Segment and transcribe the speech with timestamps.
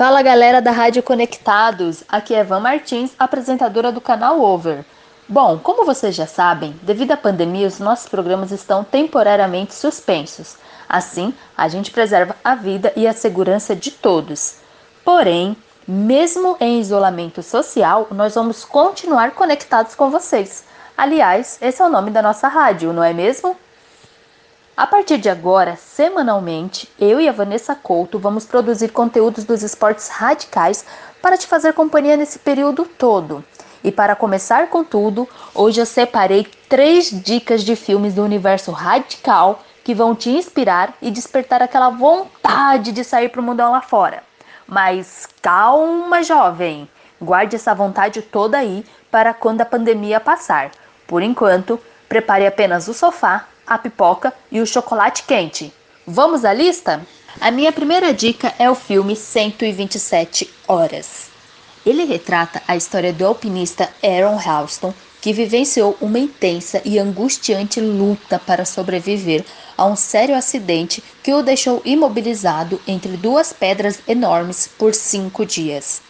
[0.00, 4.82] Fala galera da Rádio Conectados, aqui é Van Martins, apresentadora do canal Over.
[5.28, 10.56] Bom, como vocês já sabem, devido à pandemia, os nossos programas estão temporariamente suspensos.
[10.88, 14.54] Assim, a gente preserva a vida e a segurança de todos.
[15.04, 15.54] Porém,
[15.86, 20.64] mesmo em isolamento social, nós vamos continuar conectados com vocês.
[20.96, 23.54] Aliás, esse é o nome da nossa rádio, não é mesmo?
[24.80, 30.08] A partir de agora, semanalmente, eu e a Vanessa Couto vamos produzir conteúdos dos esportes
[30.08, 30.86] radicais
[31.20, 33.44] para te fazer companhia nesse período todo.
[33.84, 39.62] E para começar com tudo, hoje eu separei três dicas de filmes do universo radical
[39.84, 44.22] que vão te inspirar e despertar aquela vontade de sair para o mundão lá fora.
[44.66, 46.88] Mas calma, jovem!
[47.20, 50.70] Guarde essa vontade toda aí para quando a pandemia passar.
[51.06, 55.72] Por enquanto, prepare apenas o sofá, a pipoca e o chocolate quente.
[56.04, 57.06] Vamos à lista?
[57.40, 61.30] A minha primeira dica é o filme 127 Horas.
[61.86, 68.40] Ele retrata a história do alpinista Aaron Halston, que vivenciou uma intensa e angustiante luta
[68.40, 69.44] para sobreviver
[69.78, 76.02] a um sério acidente que o deixou imobilizado entre duas pedras enormes por cinco dias.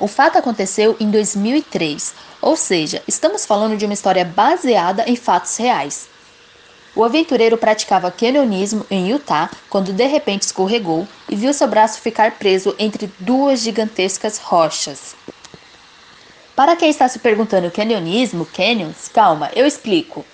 [0.00, 5.56] O fato aconteceu em 2003, ou seja, estamos falando de uma história baseada em fatos
[5.56, 6.09] reais.
[6.94, 12.32] O aventureiro praticava canyonismo em Utah quando de repente escorregou e viu seu braço ficar
[12.32, 15.14] preso entre duas gigantescas rochas.
[16.56, 20.24] Para quem está se perguntando canyonismo, canyons, calma, eu explico.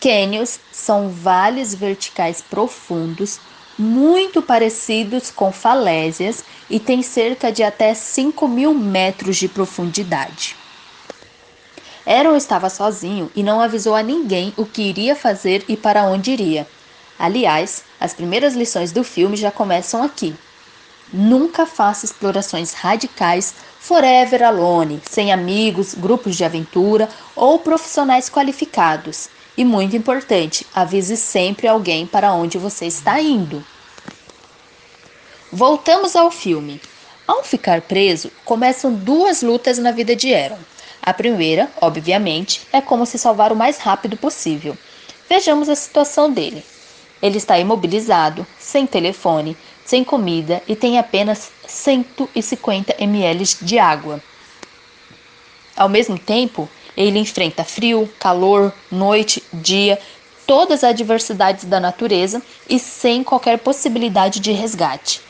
[0.00, 3.38] Canyons são vales verticais profundos,
[3.78, 10.56] muito parecidos com falésias e têm cerca de até 5 mil metros de profundidade.
[12.08, 16.30] Aaron estava sozinho e não avisou a ninguém o que iria fazer e para onde
[16.30, 16.66] iria.
[17.18, 20.34] Aliás, as primeiras lições do filme já começam aqui.
[21.12, 29.28] Nunca faça explorações radicais forever alone, sem amigos, grupos de aventura ou profissionais qualificados.
[29.54, 33.62] E muito importante, avise sempre alguém para onde você está indo.
[35.52, 36.80] Voltamos ao filme.
[37.26, 40.58] Ao ficar preso, começam duas lutas na vida de Aaron.
[41.08, 44.76] A primeira, obviamente, é como se salvar o mais rápido possível.
[45.26, 46.62] Vejamos a situação dele.
[47.22, 54.22] Ele está imobilizado, sem telefone, sem comida e tem apenas 150 ml de água.
[55.74, 59.98] Ao mesmo tempo, ele enfrenta frio, calor, noite, dia,
[60.46, 65.22] todas as adversidades da natureza e sem qualquer possibilidade de resgate.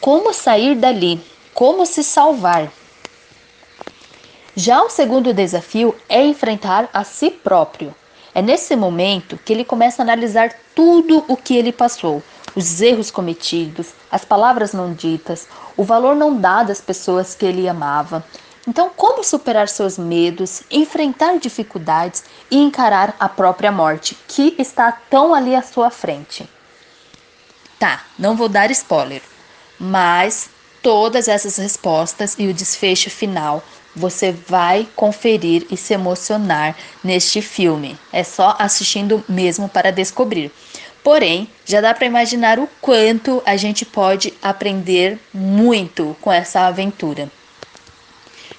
[0.00, 1.20] Como sair dali?
[1.52, 2.72] Como se salvar?
[4.60, 7.94] Já o segundo desafio é enfrentar a si próprio.
[8.34, 12.20] É nesse momento que ele começa a analisar tudo o que ele passou,
[12.56, 17.68] os erros cometidos, as palavras não ditas, o valor não dado às pessoas que ele
[17.68, 18.26] amava.
[18.66, 25.32] Então, como superar seus medos, enfrentar dificuldades e encarar a própria morte, que está tão
[25.32, 26.50] ali à sua frente?
[27.78, 29.22] Tá, não vou dar spoiler,
[29.78, 30.50] mas
[30.82, 33.62] todas essas respostas e o desfecho final
[33.94, 37.98] você vai conferir e se emocionar neste filme.
[38.12, 40.52] É só assistindo mesmo para descobrir.
[41.02, 47.30] Porém, já dá para imaginar o quanto a gente pode aprender muito com essa aventura.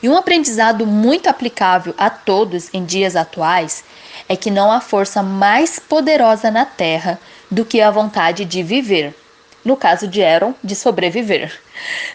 [0.02, 3.84] E um aprendizado muito aplicável a todos em dias atuais
[4.30, 7.20] é que não há força mais poderosa na Terra
[7.52, 9.14] do que a vontade de viver
[9.64, 11.52] no caso de Aaron, de sobreviver.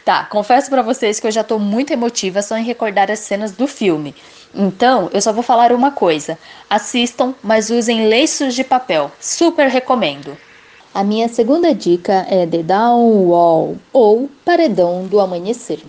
[0.04, 3.52] Tá, confesso para vocês que eu já tô muito emotiva só em recordar as cenas
[3.52, 4.14] do filme.
[4.54, 6.38] Então, eu só vou falar uma coisa:
[6.68, 9.10] assistam, mas usem lenços de papel.
[9.20, 10.36] Super recomendo.
[10.94, 15.80] A minha segunda dica é The Down Wall ou Paredão do Amanhecer.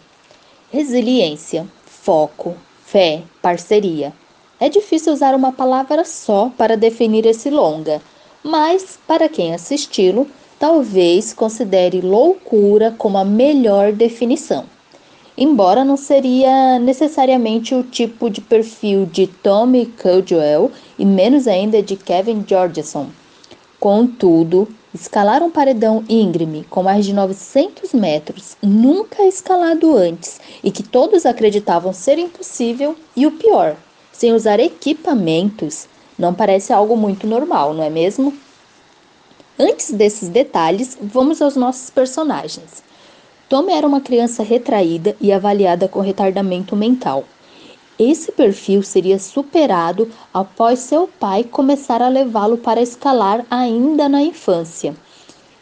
[0.72, 4.12] Resiliência, foco, fé, parceria.
[4.60, 8.02] É difícil usar uma palavra só para definir esse longa,
[8.42, 10.28] mas para quem assisti-lo,
[10.66, 14.66] talvez considere loucura como a melhor definição.
[15.38, 21.96] Embora não seria necessariamente o tipo de perfil de Tommy Caldwell e menos ainda de
[21.96, 23.10] Kevin Georgeson.
[23.80, 30.82] Contudo, escalar um paredão íngreme com mais de 900 metros, nunca escalado antes e que
[30.82, 33.76] todos acreditavam ser impossível, e o pior,
[34.12, 35.88] sem usar equipamentos,
[36.18, 38.34] não parece algo muito normal, não é mesmo?
[39.58, 42.84] Antes desses detalhes, vamos aos nossos personagens.
[43.48, 47.24] Tommy era uma criança retraída e avaliada com retardamento mental.
[47.98, 54.94] Esse perfil seria superado após seu pai começar a levá-lo para escalar ainda na infância.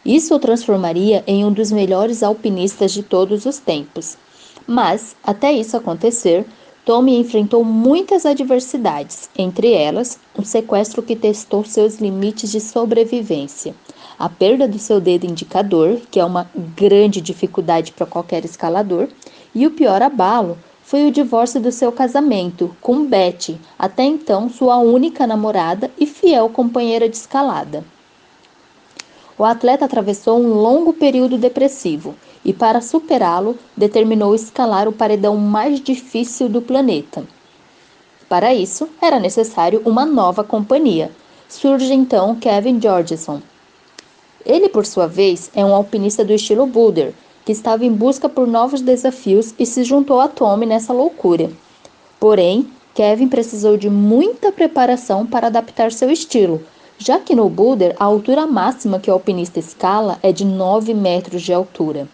[0.04, 4.18] Isso o transformaria em um dos melhores alpinistas de todos os tempos.
[4.66, 6.44] Mas, até isso acontecer,
[6.84, 13.74] Tommy enfrentou muitas adversidades, entre elas um sequestro que testou seus limites de sobrevivência,
[14.18, 19.08] a perda do seu dedo indicador, que é uma grande dificuldade para qualquer escalador,
[19.54, 24.76] e o pior abalo foi o divórcio do seu casamento com Betty, até então sua
[24.76, 27.82] única namorada e fiel companheira de escalada.
[29.36, 32.14] O atleta atravessou um longo período depressivo
[32.44, 37.24] e, para superá-lo, determinou escalar o paredão mais difícil do planeta.
[38.28, 41.10] Para isso, era necessário uma nova companhia.
[41.48, 43.40] Surge então Kevin Georgeson.
[44.46, 47.12] Ele, por sua vez, é um alpinista do estilo Boulder,
[47.44, 51.50] que estava em busca por novos desafios e se juntou a Tommy nessa loucura.
[52.20, 56.62] Porém, Kevin precisou de muita preparação para adaptar seu estilo,
[56.98, 61.42] já que no boulder a altura máxima que o alpinista escala é de 9 metros
[61.42, 62.08] de altura.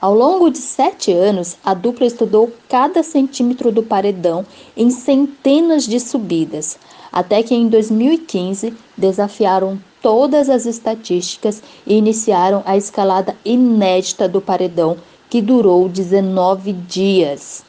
[0.00, 4.44] Ao longo de sete anos, a dupla estudou cada centímetro do paredão
[4.76, 6.78] em centenas de subidas,
[7.10, 14.98] até que em 2015 desafiaram todas as estatísticas e iniciaram a escalada inédita do paredão,
[15.30, 17.63] que durou 19 dias.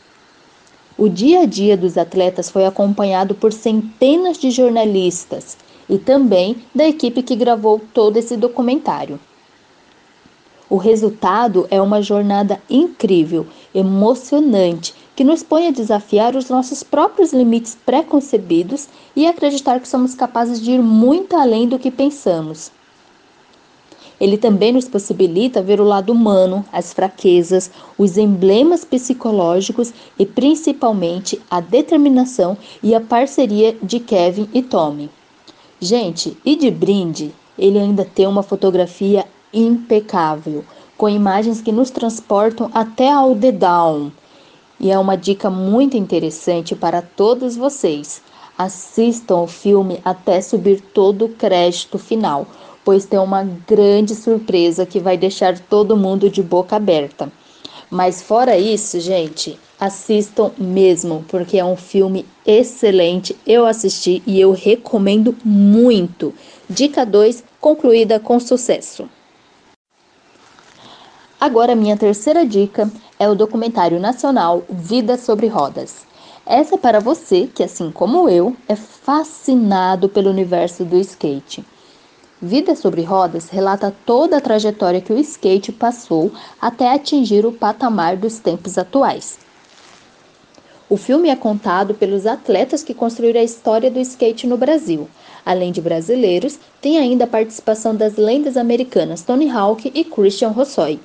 [0.97, 5.57] O dia a dia dos atletas foi acompanhado por centenas de jornalistas
[5.89, 9.19] e também da equipe que gravou todo esse documentário.
[10.69, 17.33] O resultado é uma jornada incrível, emocionante, que nos põe a desafiar os nossos próprios
[17.33, 22.71] limites pré-concebidos e acreditar que somos capazes de ir muito além do que pensamos.
[24.19, 31.41] Ele também nos possibilita ver o lado humano, as fraquezas, os emblemas psicológicos e principalmente
[31.49, 35.09] a determinação e a parceria de Kevin e Tommy.
[35.79, 40.63] Gente, e de brinde, ele ainda tem uma fotografia impecável,
[40.97, 44.11] com imagens que nos transportam até ao The Down.
[44.79, 48.21] E é uma dica muito interessante para todos vocês.
[48.57, 52.47] Assistam o filme até subir todo o crédito final
[52.85, 57.31] pois tem uma grande surpresa que vai deixar todo mundo de boca aberta.
[57.89, 63.35] Mas fora isso, gente, assistam mesmo, porque é um filme excelente.
[63.45, 66.33] Eu assisti e eu recomendo muito.
[66.69, 69.09] Dica 2 concluída com sucesso.
[71.39, 72.89] Agora, minha terceira dica
[73.19, 76.05] é o documentário nacional Vida sobre Rodas.
[76.45, 81.63] Essa é para você que, assim como eu, é fascinado pelo universo do skate.
[82.45, 86.31] Vida sobre Rodas relata toda a trajetória que o skate passou
[86.61, 89.39] até atingir o patamar dos tempos atuais.
[90.87, 95.09] O filme é contado pelos atletas que construíram a história do skate no Brasil.
[95.43, 100.99] Além de brasileiros, tem ainda a participação das lendas americanas Tony Hawk e Christian Rossoy.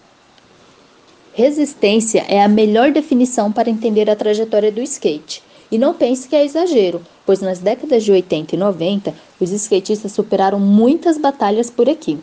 [1.32, 5.42] Resistência é a melhor definição para entender a trajetória do skate.
[5.70, 10.12] E não pense que é exagero, pois nas décadas de 80 e 90, os skatistas
[10.12, 12.18] superaram muitas batalhas por aqui.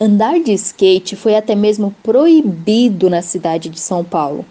[0.00, 4.44] Andar de skate foi até mesmo proibido na cidade de São Paulo.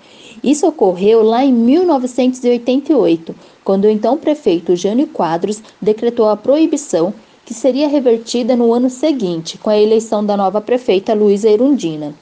[0.43, 7.13] Isso ocorreu lá em 1988, quando o então prefeito Jânio Quadros decretou a proibição,
[7.45, 12.13] que seria revertida no ano seguinte, com a eleição da nova prefeita Luísa Erundina.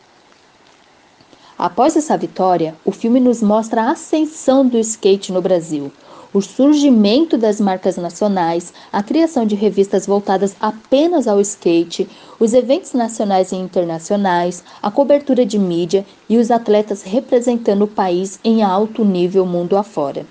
[1.62, 5.92] Após essa vitória, o filme nos mostra a ascensão do skate no Brasil,
[6.34, 12.94] o surgimento das marcas nacionais, a criação de revistas voltadas apenas ao skate, os eventos
[12.94, 19.06] nacionais e internacionais, a cobertura de mídia e os atletas representando o país em alto
[19.06, 20.26] nível mundo afora.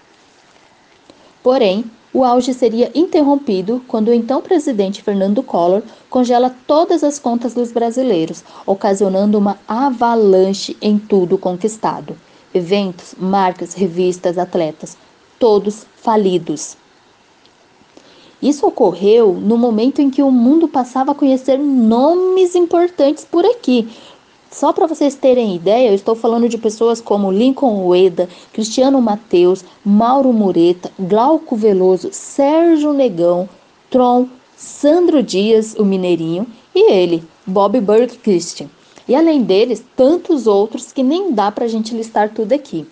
[1.45, 7.55] Porém, o auge seria interrompido quando o então presidente Fernando Collor congela todas as contas
[7.55, 12.17] dos brasileiros, ocasionando uma avalanche em tudo conquistado.
[12.53, 14.97] Eventos, marcas, revistas, atletas,
[15.39, 16.77] todos falidos.
[18.43, 23.89] Isso ocorreu no momento em que o mundo passava a conhecer nomes importantes por aqui,
[24.51, 29.65] só para vocês terem ideia, eu estou falando de pessoas como Lincoln Ueda, Cristiano Mateus,
[29.85, 33.49] Mauro Mureta, Glauco Veloso, Sérgio Negão,
[33.89, 34.27] Tron,
[34.57, 38.69] Sandro Dias, o Mineirinho, e ele, Bob Burke Christian.
[39.07, 42.87] E além deles, tantos outros que nem dá para a gente listar tudo aqui.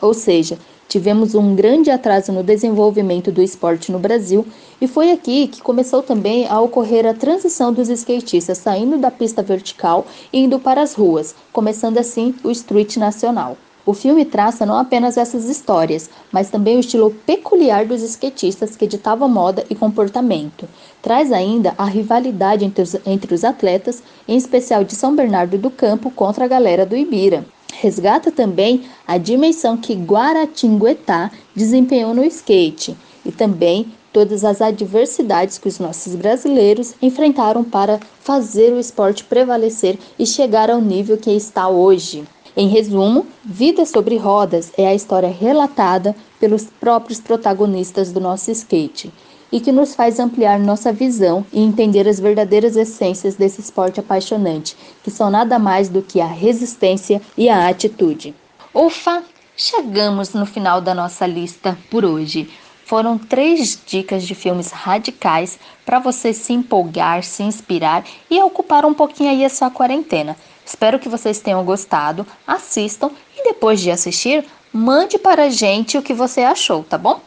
[0.00, 4.46] Ou seja, Tivemos um grande atraso no desenvolvimento do esporte no Brasil
[4.80, 9.42] e foi aqui que começou também a ocorrer a transição dos skatistas saindo da pista
[9.42, 13.56] vertical e indo para as ruas, começando assim o street nacional.
[13.86, 18.86] O filme traça não apenas essas histórias, mas também o estilo peculiar dos skatistas que
[18.86, 20.66] ditavam moda e comportamento.
[21.02, 25.70] Traz ainda a rivalidade entre os, entre os atletas, em especial de São Bernardo do
[25.70, 27.44] Campo contra a galera do Ibira.
[27.84, 35.68] Resgata também a dimensão que Guaratinguetá desempenhou no skate e também todas as adversidades que
[35.68, 41.68] os nossos brasileiros enfrentaram para fazer o esporte prevalecer e chegar ao nível que está
[41.68, 42.24] hoje.
[42.56, 49.12] Em resumo, Vida sobre Rodas é a história relatada pelos próprios protagonistas do nosso skate
[49.54, 54.76] e que nos faz ampliar nossa visão e entender as verdadeiras essências desse esporte apaixonante,
[55.00, 58.34] que são nada mais do que a resistência e a atitude.
[58.74, 59.22] Ufa!
[59.56, 62.50] Chegamos no final da nossa lista por hoje.
[62.84, 65.56] Foram três dicas de filmes radicais
[65.86, 70.36] para você se empolgar, se inspirar e ocupar um pouquinho aí a sua quarentena.
[70.66, 76.02] Espero que vocês tenham gostado, assistam e depois de assistir, mande para a gente o
[76.02, 77.20] que você achou, tá bom?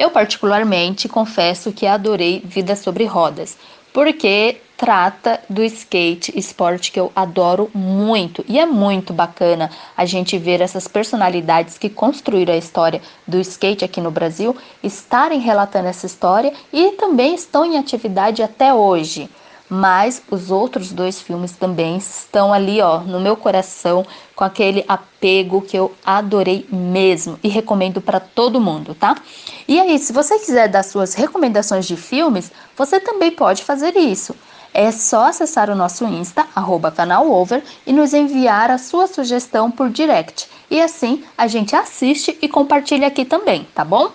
[0.00, 3.58] Eu particularmente confesso que adorei Vida sobre Rodas,
[3.92, 10.38] porque trata do skate, esporte que eu adoro muito e é muito bacana a gente
[10.38, 16.06] ver essas personalidades que construíram a história do skate aqui no Brasil estarem relatando essa
[16.06, 19.28] história e também estão em atividade até hoje
[19.70, 25.62] mas os outros dois filmes também estão ali, ó, no meu coração, com aquele apego
[25.62, 29.14] que eu adorei mesmo e recomendo para todo mundo, tá?
[29.68, 34.34] E aí, se você quiser dar suas recomendações de filmes, você também pode fazer isso.
[34.74, 39.90] É só acessar o nosso Insta, arroba canalover, e nos enviar a sua sugestão por
[39.90, 40.48] direct.
[40.70, 44.10] E assim a gente assiste e compartilha aqui também, tá bom?